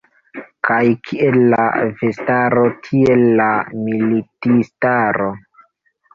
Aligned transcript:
Kaj 0.69 0.77
kiel 1.09 1.37
la 1.53 1.65
vestaro, 1.99 2.65
tiel 2.89 3.23
la 3.43 3.51
militistaro. 3.83 5.31